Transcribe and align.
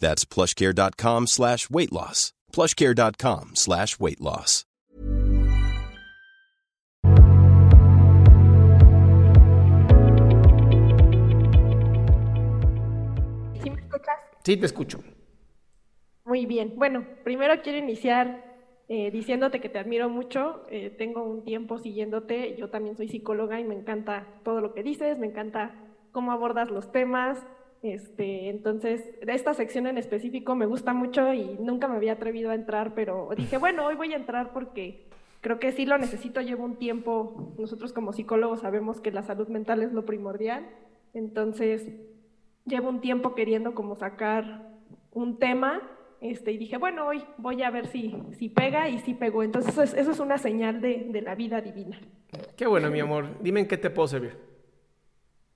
That's 0.00 0.24
plushcare.com 0.24 1.26
slash 1.26 1.70
weight 1.70 1.92
loss. 1.92 2.32
plushcare.com 2.52 3.50
slash 3.54 4.00
weight 4.00 4.20
loss. 4.20 4.66
¿Sí 13.62 13.70
me 13.70 13.80
escuchas? 13.80 14.16
Sí, 14.42 14.56
te 14.56 14.66
escucho. 14.66 14.98
Muy 16.24 16.46
bien. 16.46 16.74
Bueno, 16.76 17.04
primero 17.24 17.60
quiero 17.62 17.78
iniciar 17.78 18.50
eh, 18.88 19.10
diciéndote 19.10 19.60
que 19.60 19.68
te 19.68 19.78
admiro 19.78 20.08
mucho. 20.08 20.66
Eh, 20.70 20.90
tengo 20.90 21.22
un 21.22 21.44
tiempo 21.44 21.78
siguiéndote. 21.78 22.56
Yo 22.56 22.70
también 22.70 22.96
soy 22.96 23.08
psicóloga 23.08 23.60
y 23.60 23.64
me 23.64 23.74
encanta 23.74 24.26
todo 24.44 24.60
lo 24.60 24.74
que 24.74 24.82
dices, 24.82 25.18
me 25.18 25.26
encanta 25.26 25.74
cómo 26.10 26.32
abordas 26.32 26.70
los 26.70 26.90
temas. 26.90 27.38
Este, 27.82 28.50
entonces, 28.50 29.02
esta 29.26 29.54
sección 29.54 29.86
en 29.86 29.96
específico 29.96 30.54
me 30.54 30.66
gusta 30.66 30.92
mucho 30.92 31.32
y 31.32 31.56
nunca 31.60 31.88
me 31.88 31.96
había 31.96 32.12
atrevido 32.12 32.50
a 32.50 32.54
entrar, 32.54 32.94
pero 32.94 33.30
dije, 33.36 33.56
bueno, 33.56 33.86
hoy 33.86 33.94
voy 33.94 34.12
a 34.12 34.16
entrar 34.16 34.52
porque 34.52 35.06
creo 35.40 35.58
que 35.58 35.72
sí 35.72 35.86
lo 35.86 35.96
necesito, 35.96 36.42
llevo 36.42 36.64
un 36.64 36.76
tiempo, 36.76 37.54
nosotros 37.58 37.94
como 37.94 38.12
psicólogos 38.12 38.60
sabemos 38.60 39.00
que 39.00 39.10
la 39.10 39.22
salud 39.22 39.48
mental 39.48 39.82
es 39.82 39.94
lo 39.94 40.04
primordial, 40.04 40.66
entonces 41.14 41.88
llevo 42.66 42.90
un 42.90 43.00
tiempo 43.00 43.34
queriendo 43.34 43.74
como 43.74 43.96
sacar 43.96 44.68
un 45.12 45.38
tema 45.38 45.80
este, 46.20 46.52
y 46.52 46.58
dije, 46.58 46.76
bueno, 46.76 47.06
hoy 47.06 47.24
voy 47.38 47.62
a 47.62 47.70
ver 47.70 47.86
si, 47.86 48.14
si 48.38 48.50
pega 48.50 48.90
y 48.90 48.98
si 48.98 49.14
pegó. 49.14 49.42
Entonces 49.42 49.72
eso 49.72 49.82
es, 49.82 49.94
eso 49.94 50.10
es 50.10 50.20
una 50.20 50.36
señal 50.36 50.82
de, 50.82 51.06
de 51.08 51.22
la 51.22 51.34
vida 51.34 51.62
divina. 51.62 51.98
Qué 52.56 52.66
bueno, 52.66 52.90
mi 52.90 53.00
amor. 53.00 53.26
Dime 53.40 53.60
en 53.60 53.66
qué 53.68 53.78
te 53.78 53.88
puedo 53.88 54.06
servir. 54.06 54.49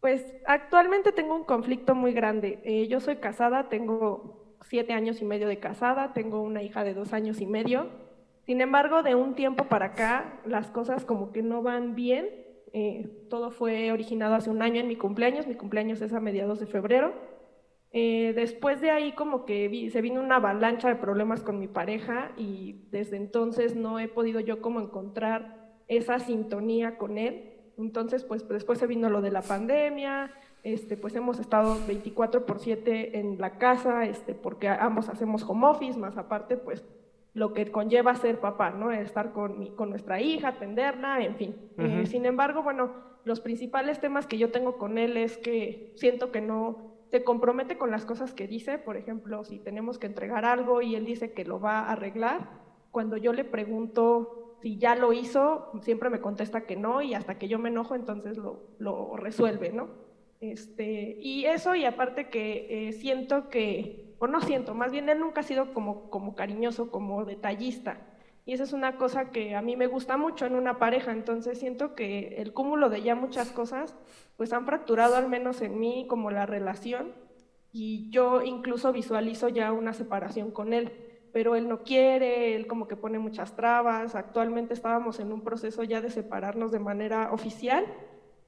Pues 0.04 0.34
actualmente 0.44 1.12
tengo 1.12 1.34
un 1.34 1.44
conflicto 1.44 1.94
muy 1.94 2.12
grande. 2.12 2.58
Eh, 2.62 2.88
yo 2.88 3.00
soy 3.00 3.16
casada, 3.16 3.70
tengo 3.70 4.58
siete 4.60 4.92
años 4.92 5.22
y 5.22 5.24
medio 5.24 5.48
de 5.48 5.60
casada, 5.60 6.12
tengo 6.12 6.42
una 6.42 6.62
hija 6.62 6.84
de 6.84 6.92
dos 6.92 7.14
años 7.14 7.40
y 7.40 7.46
medio. 7.46 7.86
Sin 8.44 8.60
embargo, 8.60 9.02
de 9.02 9.14
un 9.14 9.34
tiempo 9.34 9.64
para 9.64 9.86
acá, 9.86 10.42
las 10.44 10.70
cosas 10.70 11.06
como 11.06 11.32
que 11.32 11.42
no 11.42 11.62
van 11.62 11.94
bien. 11.94 12.28
Eh, 12.74 13.26
todo 13.30 13.50
fue 13.50 13.92
originado 13.92 14.34
hace 14.34 14.50
un 14.50 14.60
año 14.60 14.78
en 14.78 14.88
mi 14.88 14.96
cumpleaños. 14.96 15.46
Mi 15.46 15.54
cumpleaños 15.54 16.02
es 16.02 16.12
a 16.12 16.20
mediados 16.20 16.60
de 16.60 16.66
febrero. 16.66 17.14
Eh, 17.90 18.34
después 18.34 18.82
de 18.82 18.90
ahí 18.90 19.12
como 19.12 19.46
que 19.46 19.88
se 19.90 20.02
vino 20.02 20.20
una 20.20 20.36
avalancha 20.36 20.90
de 20.90 20.96
problemas 20.96 21.42
con 21.42 21.58
mi 21.58 21.66
pareja 21.66 22.32
y 22.36 22.88
desde 22.90 23.16
entonces 23.16 23.74
no 23.74 23.98
he 23.98 24.08
podido 24.08 24.40
yo 24.40 24.60
como 24.60 24.82
encontrar 24.82 25.78
esa 25.88 26.18
sintonía 26.18 26.98
con 26.98 27.16
él. 27.16 27.53
Entonces, 27.78 28.24
pues 28.24 28.46
después 28.48 28.78
se 28.78 28.86
vino 28.86 29.10
lo 29.10 29.20
de 29.20 29.30
la 29.30 29.42
pandemia, 29.42 30.30
este, 30.62 30.96
pues 30.96 31.14
hemos 31.14 31.38
estado 31.38 31.78
24 31.86 32.46
por 32.46 32.58
7 32.58 33.18
en 33.18 33.38
la 33.38 33.58
casa, 33.58 34.04
este, 34.04 34.34
porque 34.34 34.68
ambos 34.68 35.08
hacemos 35.08 35.42
home 35.42 35.66
office, 35.66 35.98
más 35.98 36.16
aparte, 36.16 36.56
pues 36.56 36.84
lo 37.34 37.52
que 37.52 37.70
conlleva 37.70 38.14
ser 38.14 38.40
papá, 38.40 38.70
¿no? 38.70 38.92
Estar 38.92 39.32
con, 39.32 39.58
mi, 39.58 39.70
con 39.70 39.90
nuestra 39.90 40.20
hija, 40.20 40.48
atenderla, 40.48 41.20
en 41.20 41.36
fin. 41.36 41.56
eh, 41.78 42.06
sin 42.06 42.26
embargo, 42.26 42.62
bueno, 42.62 42.92
los 43.24 43.40
principales 43.40 44.00
temas 44.00 44.26
que 44.26 44.38
yo 44.38 44.50
tengo 44.50 44.78
con 44.78 44.98
él 44.98 45.16
es 45.16 45.36
que 45.36 45.92
siento 45.96 46.30
que 46.30 46.40
no 46.40 46.94
se 47.10 47.24
compromete 47.24 47.76
con 47.76 47.90
las 47.90 48.04
cosas 48.04 48.32
que 48.32 48.46
dice, 48.46 48.78
por 48.78 48.96
ejemplo, 48.96 49.44
si 49.44 49.58
tenemos 49.58 49.98
que 49.98 50.06
entregar 50.06 50.44
algo 50.44 50.80
y 50.80 50.94
él 50.94 51.04
dice 51.04 51.32
que 51.32 51.44
lo 51.44 51.60
va 51.60 51.80
a 51.80 51.92
arreglar, 51.92 52.48
cuando 52.90 53.16
yo 53.16 53.32
le 53.32 53.44
pregunto 53.44 54.43
si 54.64 54.78
ya 54.78 54.94
lo 54.94 55.12
hizo, 55.12 55.70
siempre 55.82 56.08
me 56.08 56.22
contesta 56.22 56.62
que 56.62 56.74
no 56.74 57.02
y 57.02 57.12
hasta 57.12 57.36
que 57.36 57.48
yo 57.48 57.58
me 57.58 57.68
enojo, 57.68 57.94
entonces 57.94 58.38
lo, 58.38 58.62
lo 58.78 59.14
resuelve, 59.14 59.70
¿no? 59.74 59.90
Este, 60.40 61.18
y 61.20 61.44
eso, 61.44 61.74
y 61.74 61.84
aparte 61.84 62.30
que 62.30 62.88
eh, 62.88 62.92
siento 62.92 63.50
que, 63.50 64.14
o 64.18 64.26
no 64.26 64.40
siento, 64.40 64.74
más 64.74 64.90
bien 64.90 65.10
él 65.10 65.20
nunca 65.20 65.42
ha 65.42 65.44
sido 65.44 65.74
como, 65.74 66.08
como 66.08 66.34
cariñoso, 66.34 66.90
como 66.90 67.26
detallista. 67.26 67.98
Y 68.46 68.54
esa 68.54 68.62
es 68.62 68.72
una 68.72 68.96
cosa 68.96 69.32
que 69.32 69.54
a 69.54 69.60
mí 69.60 69.76
me 69.76 69.86
gusta 69.86 70.16
mucho 70.16 70.46
en 70.46 70.54
una 70.54 70.78
pareja, 70.78 71.12
entonces 71.12 71.58
siento 71.58 71.94
que 71.94 72.36
el 72.38 72.54
cúmulo 72.54 72.88
de 72.88 73.02
ya 73.02 73.14
muchas 73.14 73.50
cosas, 73.50 73.94
pues 74.38 74.54
han 74.54 74.64
fracturado 74.64 75.16
al 75.16 75.28
menos 75.28 75.60
en 75.60 75.78
mí 75.78 76.06
como 76.08 76.30
la 76.30 76.46
relación 76.46 77.12
y 77.70 78.08
yo 78.08 78.40
incluso 78.40 78.94
visualizo 78.94 79.50
ya 79.50 79.72
una 79.72 79.92
separación 79.92 80.52
con 80.52 80.72
él, 80.72 80.90
pero 81.34 81.56
él 81.56 81.68
no 81.68 81.82
quiere, 81.82 82.56
él 82.56 82.66
como 82.66 82.88
que 82.88 82.96
pone 82.96 83.18
muchas 83.18 83.54
trabas, 83.54 84.14
actualmente 84.14 84.72
estábamos 84.72 85.20
en 85.20 85.30
un 85.32 85.42
proceso 85.42 85.82
ya 85.82 86.00
de 86.00 86.08
separarnos 86.08 86.72
de 86.72 86.78
manera 86.78 87.30
oficial 87.32 87.84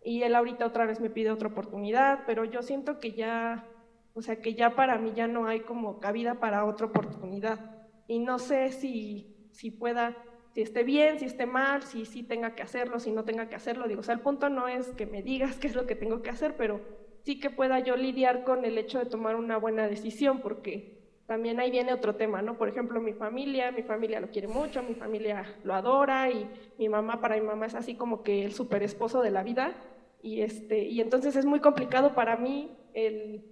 y 0.02 0.22
él 0.22 0.34
ahorita 0.34 0.64
otra 0.64 0.86
vez 0.86 1.00
me 1.00 1.10
pide 1.10 1.30
otra 1.30 1.48
oportunidad, 1.48 2.20
pero 2.26 2.44
yo 2.44 2.62
siento 2.62 2.98
que 2.98 3.12
ya, 3.12 3.66
o 4.14 4.22
sea, 4.22 4.40
que 4.40 4.54
ya 4.54 4.74
para 4.74 4.96
mí 4.96 5.12
ya 5.14 5.26
no 5.26 5.46
hay 5.46 5.60
como 5.60 6.00
cabida 6.00 6.40
para 6.40 6.64
otra 6.64 6.86
oportunidad 6.86 7.58
y 8.06 8.20
no 8.20 8.38
sé 8.38 8.70
si 8.70 9.36
si 9.56 9.70
pueda, 9.70 10.16
si 10.52 10.62
esté 10.62 10.84
bien, 10.84 11.18
si 11.18 11.24
esté 11.24 11.46
mal, 11.46 11.82
si 11.82 12.04
sí 12.04 12.22
tenga 12.22 12.54
que 12.54 12.62
hacerlo, 12.62 13.00
si 13.00 13.10
no 13.10 13.24
tenga 13.24 13.48
que 13.48 13.56
hacerlo. 13.56 13.88
Digo, 13.88 14.00
o 14.00 14.04
sea, 14.04 14.14
el 14.14 14.20
punto 14.20 14.48
no 14.50 14.68
es 14.68 14.88
que 14.88 15.06
me 15.06 15.22
digas 15.22 15.56
qué 15.60 15.66
es 15.66 15.74
lo 15.74 15.86
que 15.86 15.96
tengo 15.96 16.22
que 16.22 16.30
hacer, 16.30 16.56
pero 16.56 16.80
sí 17.22 17.40
que 17.40 17.50
pueda 17.50 17.80
yo 17.80 17.96
lidiar 17.96 18.44
con 18.44 18.64
el 18.64 18.78
hecho 18.78 18.98
de 18.98 19.06
tomar 19.06 19.36
una 19.36 19.56
buena 19.56 19.88
decisión, 19.88 20.40
porque 20.40 20.95
también 21.26 21.58
ahí 21.58 21.70
viene 21.70 21.92
otro 21.92 22.14
tema, 22.14 22.40
¿no? 22.40 22.56
Por 22.56 22.68
ejemplo, 22.68 23.00
mi 23.00 23.12
familia, 23.12 23.72
mi 23.72 23.82
familia 23.82 24.20
lo 24.20 24.30
quiere 24.30 24.46
mucho, 24.46 24.82
mi 24.82 24.94
familia 24.94 25.56
lo 25.64 25.74
adora 25.74 26.30
y 26.30 26.48
mi 26.78 26.88
mamá, 26.88 27.20
para 27.20 27.34
mi 27.34 27.42
mamá 27.42 27.66
es 27.66 27.74
así 27.74 27.96
como 27.96 28.22
que 28.22 28.44
el 28.44 28.54
super 28.54 28.82
esposo 28.82 29.22
de 29.22 29.32
la 29.32 29.42
vida 29.42 29.74
y, 30.22 30.42
este, 30.42 30.84
y 30.84 31.00
entonces 31.00 31.34
es 31.34 31.44
muy 31.44 31.60
complicado 31.60 32.14
para 32.14 32.36
mí 32.36 32.76
el, 32.94 33.44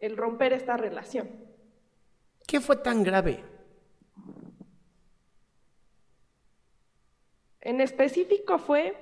el 0.00 0.16
romper 0.16 0.52
esta 0.52 0.76
relación. 0.76 1.28
¿Qué 2.46 2.60
fue 2.60 2.76
tan 2.76 3.04
grave? 3.04 3.44
En 7.60 7.80
específico 7.80 8.58
fue, 8.58 8.96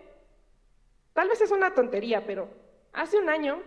tal 1.15 1.28
vez 1.28 1.41
es 1.41 1.50
una 1.50 1.75
tontería, 1.75 2.27
pero 2.27 2.50
hace 2.93 3.17
un 3.19 3.31
año, 3.31 3.62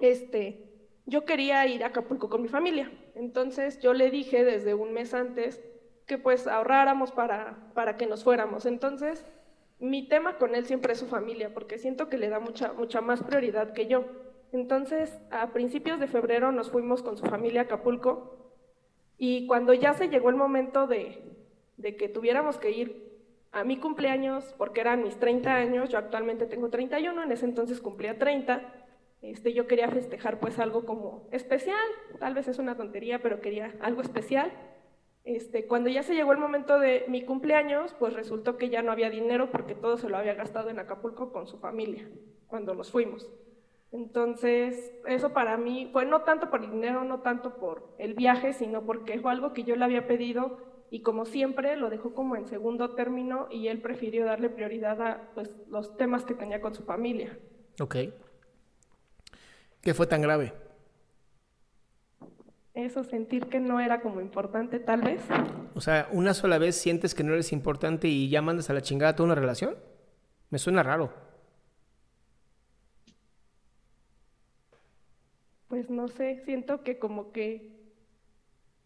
este, 0.00 0.75
yo 1.06 1.24
quería 1.24 1.66
ir 1.66 1.84
a 1.84 1.88
Acapulco 1.88 2.28
con 2.28 2.42
mi 2.42 2.48
familia. 2.48 2.90
Entonces 3.14 3.80
yo 3.80 3.94
le 3.94 4.10
dije 4.10 4.44
desde 4.44 4.74
un 4.74 4.92
mes 4.92 5.14
antes 5.14 5.62
que 6.04 6.18
pues 6.18 6.46
ahorráramos 6.46 7.12
para, 7.12 7.70
para 7.74 7.96
que 7.96 8.06
nos 8.06 8.24
fuéramos. 8.24 8.66
Entonces 8.66 9.24
mi 9.78 10.08
tema 10.08 10.36
con 10.36 10.54
él 10.54 10.66
siempre 10.66 10.92
es 10.92 10.98
su 10.98 11.06
familia, 11.06 11.54
porque 11.54 11.78
siento 11.78 12.08
que 12.08 12.18
le 12.18 12.28
da 12.28 12.40
mucha, 12.40 12.72
mucha 12.72 13.00
más 13.00 13.22
prioridad 13.22 13.72
que 13.72 13.86
yo. 13.86 14.04
Entonces 14.52 15.18
a 15.30 15.52
principios 15.52 16.00
de 16.00 16.08
febrero 16.08 16.50
nos 16.50 16.70
fuimos 16.70 17.02
con 17.02 17.16
su 17.16 17.24
familia 17.24 17.62
a 17.62 17.64
Acapulco 17.64 18.52
y 19.16 19.46
cuando 19.46 19.74
ya 19.74 19.94
se 19.94 20.08
llegó 20.08 20.28
el 20.28 20.36
momento 20.36 20.86
de, 20.86 21.22
de 21.76 21.96
que 21.96 22.08
tuviéramos 22.08 22.58
que 22.58 22.70
ir 22.72 23.06
a 23.52 23.64
mi 23.64 23.78
cumpleaños, 23.78 24.54
porque 24.58 24.82
eran 24.82 25.02
mis 25.02 25.18
30 25.18 25.54
años, 25.54 25.88
yo 25.88 25.98
actualmente 25.98 26.46
tengo 26.46 26.68
31, 26.68 27.22
en 27.22 27.32
ese 27.32 27.46
entonces 27.46 27.80
cumplía 27.80 28.18
30, 28.18 28.85
este, 29.22 29.52
yo 29.52 29.66
quería 29.66 29.88
festejar 29.88 30.40
pues 30.40 30.58
algo 30.58 30.84
como 30.84 31.28
especial, 31.32 31.86
tal 32.18 32.34
vez 32.34 32.48
es 32.48 32.58
una 32.58 32.76
tontería, 32.76 33.22
pero 33.22 33.40
quería 33.40 33.74
algo 33.80 34.02
especial. 34.02 34.52
Este, 35.24 35.66
cuando 35.66 35.90
ya 35.90 36.02
se 36.02 36.14
llegó 36.14 36.32
el 36.32 36.38
momento 36.38 36.78
de 36.78 37.04
mi 37.08 37.24
cumpleaños, 37.24 37.94
pues 37.98 38.12
resultó 38.12 38.56
que 38.56 38.68
ya 38.68 38.82
no 38.82 38.92
había 38.92 39.10
dinero 39.10 39.50
porque 39.50 39.74
todo 39.74 39.96
se 39.96 40.08
lo 40.08 40.16
había 40.16 40.34
gastado 40.34 40.70
en 40.70 40.78
Acapulco 40.78 41.32
con 41.32 41.48
su 41.48 41.58
familia, 41.58 42.08
cuando 42.46 42.74
nos 42.74 42.92
fuimos. 42.92 43.28
Entonces, 43.90 44.92
eso 45.06 45.32
para 45.32 45.56
mí 45.56 45.88
fue 45.92 46.04
no 46.04 46.22
tanto 46.22 46.50
por 46.50 46.62
el 46.62 46.70
dinero, 46.70 47.02
no 47.04 47.20
tanto 47.20 47.56
por 47.56 47.94
el 47.98 48.14
viaje, 48.14 48.52
sino 48.52 48.82
porque 48.82 49.18
fue 49.18 49.32
algo 49.32 49.52
que 49.52 49.64
yo 49.64 49.74
le 49.74 49.84
había 49.84 50.06
pedido 50.06 50.58
y 50.90 51.02
como 51.02 51.24
siempre 51.24 51.76
lo 51.76 51.90
dejó 51.90 52.14
como 52.14 52.36
en 52.36 52.46
segundo 52.46 52.94
término 52.94 53.48
y 53.50 53.68
él 53.68 53.80
prefirió 53.80 54.24
darle 54.24 54.50
prioridad 54.50 55.00
a 55.02 55.30
pues, 55.34 55.50
los 55.68 55.96
temas 55.96 56.24
que 56.24 56.34
tenía 56.34 56.60
con 56.60 56.74
su 56.74 56.84
familia. 56.84 57.38
Ok. 57.80 57.96
¿Qué 59.86 59.94
fue 59.94 60.08
tan 60.08 60.20
grave? 60.20 60.52
Eso, 62.74 63.04
sentir 63.04 63.46
que 63.46 63.60
no 63.60 63.78
era 63.78 64.00
como 64.00 64.20
importante 64.20 64.80
tal 64.80 65.02
vez. 65.02 65.20
O 65.76 65.80
sea, 65.80 66.08
una 66.10 66.34
sola 66.34 66.58
vez 66.58 66.74
sientes 66.74 67.14
que 67.14 67.22
no 67.22 67.34
eres 67.34 67.52
importante 67.52 68.08
y 68.08 68.28
ya 68.28 68.42
mandas 68.42 68.68
a 68.68 68.74
la 68.74 68.82
chingada 68.82 69.14
toda 69.14 69.28
una 69.28 69.36
relación. 69.36 69.76
Me 70.50 70.58
suena 70.58 70.82
raro. 70.82 71.12
Pues 75.68 75.88
no 75.88 76.08
sé, 76.08 76.42
siento 76.44 76.82
que 76.82 76.98
como 76.98 77.30
que 77.30 77.70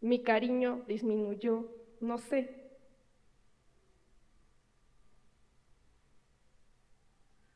mi 0.03 0.23
cariño 0.23 0.85
disminuyó, 0.87 1.65
no 2.03 2.19
sé. 2.19 2.70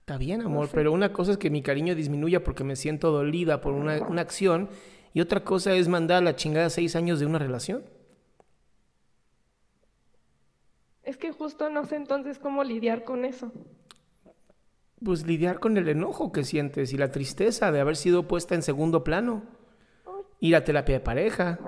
Está 0.04 0.18
bien, 0.18 0.42
amor, 0.42 0.68
pero 0.70 0.92
una 0.92 1.14
cosa 1.14 1.32
es 1.32 1.38
que 1.38 1.48
mi 1.48 1.62
cariño 1.62 1.94
disminuya 1.94 2.44
porque 2.44 2.62
me 2.62 2.76
siento 2.76 3.10
dolida 3.10 3.62
por 3.62 3.72
una, 3.72 4.02
una 4.02 4.20
acción 4.20 4.68
y 5.14 5.22
otra 5.22 5.44
cosa 5.44 5.72
es 5.72 5.88
mandar 5.88 6.18
a 6.18 6.20
la 6.20 6.36
chingada 6.36 6.68
seis 6.68 6.94
años 6.94 7.20
de 7.20 7.24
una 7.24 7.38
relación. 7.38 7.86
Es 11.04 11.16
que 11.16 11.32
justo 11.32 11.70
no 11.70 11.86
sé 11.86 11.96
entonces 11.96 12.38
cómo 12.38 12.64
lidiar 12.64 13.04
con 13.04 13.24
eso. 13.24 13.50
Pues 15.02 15.26
lidiar 15.26 15.58
con 15.58 15.78
el 15.78 15.88
enojo 15.88 16.32
que 16.32 16.44
sientes 16.44 16.92
y 16.92 16.98
la 16.98 17.10
tristeza 17.10 17.72
de 17.72 17.80
haber 17.80 17.96
sido 17.96 18.28
puesta 18.28 18.54
en 18.54 18.60
segundo 18.60 19.04
plano. 19.04 19.44
Ir 20.38 20.54
a 20.54 20.64
terapia 20.64 20.96
de 20.96 21.00
pareja, 21.00 21.58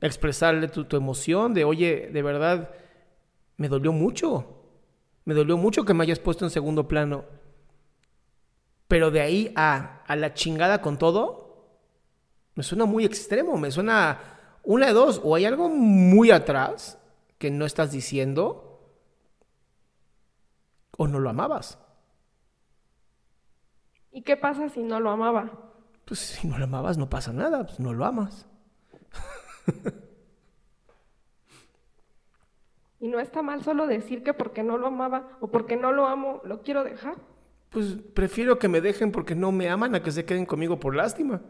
expresarle 0.00 0.68
tu, 0.68 0.84
tu 0.84 0.96
emoción 0.96 1.52
de, 1.54 1.64
oye, 1.64 2.08
de 2.12 2.22
verdad, 2.22 2.70
me 3.56 3.68
dolió 3.68 3.90
mucho. 3.90 4.62
Me 5.24 5.34
dolió 5.34 5.56
mucho 5.56 5.84
que 5.84 5.92
me 5.92 6.04
hayas 6.04 6.20
puesto 6.20 6.44
en 6.44 6.52
segundo 6.52 6.86
plano. 6.86 7.24
Pero 8.94 9.10
de 9.10 9.20
ahí 9.20 9.52
a, 9.56 10.04
a 10.06 10.14
la 10.14 10.34
chingada 10.34 10.80
con 10.80 10.98
todo, 10.98 11.66
me 12.54 12.62
suena 12.62 12.84
muy 12.84 13.04
extremo, 13.04 13.56
me 13.56 13.72
suena 13.72 14.20
una 14.62 14.86
de 14.86 14.92
dos, 14.92 15.20
o 15.24 15.34
hay 15.34 15.46
algo 15.46 15.68
muy 15.68 16.30
atrás 16.30 16.96
que 17.38 17.50
no 17.50 17.66
estás 17.66 17.90
diciendo, 17.90 18.80
o 20.96 21.08
no 21.08 21.18
lo 21.18 21.28
amabas. 21.28 21.76
¿Y 24.12 24.22
qué 24.22 24.36
pasa 24.36 24.68
si 24.68 24.84
no 24.84 25.00
lo 25.00 25.10
amaba? 25.10 25.50
Pues 26.04 26.20
si 26.20 26.46
no 26.46 26.56
lo 26.56 26.62
amabas 26.62 26.96
no 26.96 27.10
pasa 27.10 27.32
nada, 27.32 27.66
pues 27.66 27.80
no 27.80 27.92
lo 27.92 28.04
amas. 28.04 28.46
¿Y 33.00 33.08
no 33.08 33.18
está 33.18 33.42
mal 33.42 33.64
solo 33.64 33.88
decir 33.88 34.22
que 34.22 34.34
porque 34.34 34.62
no 34.62 34.78
lo 34.78 34.86
amaba 34.86 35.30
o 35.40 35.48
porque 35.48 35.74
no 35.74 35.90
lo 35.90 36.06
amo, 36.06 36.40
lo 36.44 36.62
quiero 36.62 36.84
dejar? 36.84 37.33
Pues 37.74 37.96
prefiero 38.14 38.56
que 38.60 38.68
me 38.68 38.80
dejen 38.80 39.10
porque 39.10 39.34
no 39.34 39.50
me 39.50 39.68
aman 39.68 39.96
a 39.96 40.02
que 40.02 40.12
se 40.12 40.24
queden 40.24 40.46
conmigo 40.46 40.78
por 40.78 40.94
lástima. 40.94 41.42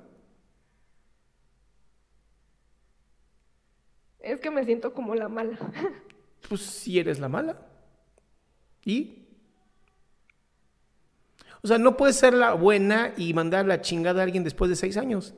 Es 4.20 4.40
que 4.40 4.50
me 4.50 4.64
siento 4.64 4.94
como 4.94 5.14
la 5.14 5.28
mala. 5.28 5.58
Pues 6.48 6.60
si 6.60 6.98
eres 6.98 7.20
la 7.20 7.28
mala. 7.28 7.58
¿Y? 8.84 9.26
O 11.62 11.68
sea, 11.68 11.78
no 11.78 11.96
puedes 11.96 12.16
ser 12.16 12.34
la 12.34 12.52
buena 12.52 13.14
y 13.16 13.32
mandar 13.32 13.64
la 13.64 13.80
chingada 13.80 14.20
a 14.20 14.24
alguien 14.24 14.44
después 14.44 14.68
de 14.68 14.76
seis 14.76 14.98
años. 14.98 15.34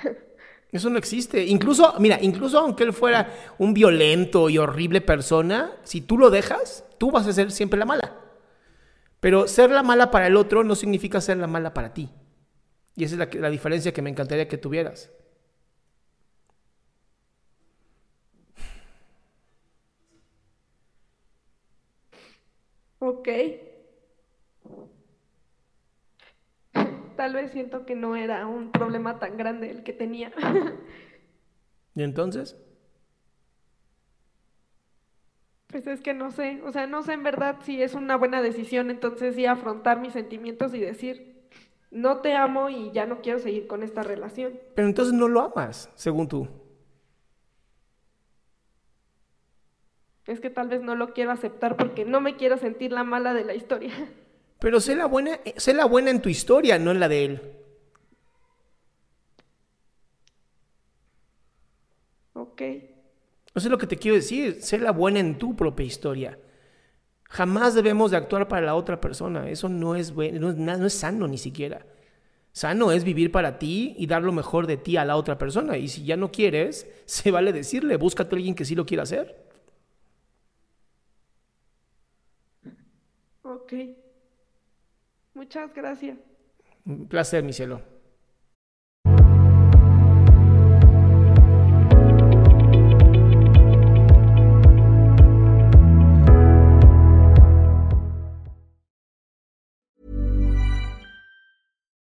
Eso 0.70 0.90
no 0.90 0.98
existe. 0.98 1.44
Incluso, 1.44 1.94
mira, 1.98 2.18
incluso 2.22 2.60
aunque 2.60 2.84
él 2.84 2.92
fuera 2.92 3.32
un 3.58 3.74
violento 3.74 4.48
y 4.48 4.58
horrible 4.58 5.00
persona, 5.00 5.72
si 5.82 6.00
tú 6.00 6.18
lo 6.18 6.30
dejas, 6.30 6.84
tú 6.98 7.10
vas 7.10 7.26
a 7.26 7.32
ser 7.32 7.50
siempre 7.50 7.78
la 7.78 7.86
mala. 7.86 8.23
Pero 9.24 9.48
ser 9.48 9.70
la 9.70 9.82
mala 9.82 10.10
para 10.10 10.26
el 10.26 10.36
otro 10.36 10.64
no 10.64 10.74
significa 10.74 11.18
ser 11.18 11.38
la 11.38 11.46
mala 11.46 11.72
para 11.72 11.94
ti. 11.94 12.10
Y 12.94 13.04
esa 13.04 13.14
es 13.14 13.18
la, 13.18 13.40
la 13.40 13.48
diferencia 13.48 13.90
que 13.90 14.02
me 14.02 14.10
encantaría 14.10 14.48
que 14.48 14.58
tuvieras. 14.58 15.10
Ok. 22.98 23.28
Tal 27.16 27.32
vez 27.32 27.50
siento 27.50 27.86
que 27.86 27.94
no 27.94 28.16
era 28.16 28.46
un 28.46 28.72
problema 28.72 29.18
tan 29.20 29.38
grande 29.38 29.70
el 29.70 29.84
que 29.84 29.94
tenía. 29.94 30.34
¿Y 31.94 32.02
entonces? 32.02 32.62
Pues 35.74 35.88
es 35.88 36.00
que 36.00 36.14
no 36.14 36.30
sé, 36.30 36.62
o 36.64 36.70
sea, 36.70 36.86
no 36.86 37.02
sé 37.02 37.14
en 37.14 37.24
verdad 37.24 37.56
si 37.64 37.82
es 37.82 37.94
una 37.94 38.16
buena 38.16 38.40
decisión 38.40 38.90
entonces 38.90 39.34
sí 39.34 39.44
afrontar 39.44 39.98
mis 39.98 40.12
sentimientos 40.12 40.72
y 40.72 40.78
decir, 40.78 41.48
no 41.90 42.18
te 42.18 42.34
amo 42.34 42.70
y 42.70 42.92
ya 42.92 43.06
no 43.06 43.22
quiero 43.22 43.40
seguir 43.40 43.66
con 43.66 43.82
esta 43.82 44.04
relación. 44.04 44.52
Pero 44.76 44.86
entonces 44.86 45.12
no 45.12 45.26
lo 45.26 45.40
amas, 45.40 45.90
según 45.96 46.28
tú. 46.28 46.46
Es 50.28 50.38
que 50.38 50.48
tal 50.48 50.68
vez 50.68 50.80
no 50.80 50.94
lo 50.94 51.12
quiero 51.12 51.32
aceptar 51.32 51.76
porque 51.76 52.04
no 52.04 52.20
me 52.20 52.36
quiero 52.36 52.56
sentir 52.56 52.92
la 52.92 53.02
mala 53.02 53.34
de 53.34 53.44
la 53.44 53.56
historia. 53.56 53.90
Pero 54.60 54.78
sé 54.78 54.94
la 54.94 55.06
buena, 55.06 55.40
sé 55.56 55.74
la 55.74 55.86
buena 55.86 56.12
en 56.12 56.22
tu 56.22 56.28
historia, 56.28 56.78
no 56.78 56.92
en 56.92 57.00
la 57.00 57.08
de 57.08 57.24
él. 57.24 57.42
Ok. 62.34 62.62
Eso 63.54 63.68
es 63.68 63.70
lo 63.70 63.78
que 63.78 63.86
te 63.86 63.96
quiero 63.96 64.16
decir, 64.16 64.60
sé 64.60 64.78
la 64.78 64.90
buena 64.90 65.20
en 65.20 65.38
tu 65.38 65.54
propia 65.54 65.86
historia. 65.86 66.38
Jamás 67.24 67.74
debemos 67.74 68.10
de 68.10 68.16
actuar 68.16 68.48
para 68.48 68.66
la 68.66 68.74
otra 68.74 69.00
persona, 69.00 69.48
eso 69.48 69.68
no 69.68 69.94
es, 69.94 70.12
bueno, 70.12 70.40
no 70.40 70.50
es, 70.50 70.78
no 70.78 70.86
es 70.86 70.94
sano 70.94 71.28
ni 71.28 71.38
siquiera. 71.38 71.86
Sano 72.52 72.92
es 72.92 73.02
vivir 73.02 73.32
para 73.32 73.58
ti 73.58 73.96
y 73.98 74.06
dar 74.06 74.22
lo 74.22 74.32
mejor 74.32 74.68
de 74.68 74.76
ti 74.76 74.96
a 74.96 75.04
la 75.04 75.16
otra 75.16 75.38
persona. 75.38 75.76
Y 75.76 75.88
si 75.88 76.04
ya 76.04 76.16
no 76.16 76.30
quieres, 76.30 76.88
se 77.04 77.30
vale 77.30 77.52
decirle, 77.52 77.96
búscate 77.96 78.34
a 78.34 78.36
alguien 78.36 78.54
que 78.54 78.64
sí 78.64 78.74
lo 78.74 78.86
quiera 78.86 79.02
hacer. 79.02 79.44
Ok. 83.42 83.72
Muchas 85.34 85.74
gracias. 85.74 86.16
Un 86.86 87.08
placer, 87.08 87.42
mi 87.42 87.52
cielo. 87.52 87.93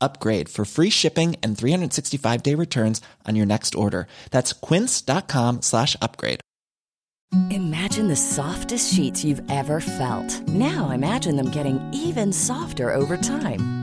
upgrade 0.00 0.48
for 0.48 0.64
free 0.64 0.90
shipping 0.90 1.36
and 1.42 1.56
365 1.56 2.42
day 2.42 2.54
returns 2.54 3.00
on 3.26 3.36
your 3.36 3.46
next 3.46 3.74
order. 3.74 4.06
That's 4.30 4.52
quince.com 4.52 5.62
slash 5.62 5.96
upgrade. 6.02 6.40
Imagine 7.50 8.08
the 8.08 8.16
softest 8.16 8.92
sheets 8.94 9.22
you've 9.22 9.42
ever 9.50 9.80
felt. 9.80 10.48
Now 10.48 10.90
imagine 10.90 11.36
them 11.36 11.50
getting 11.50 11.78
even 11.92 12.32
softer 12.32 12.94
over 12.94 13.18
time. 13.18 13.77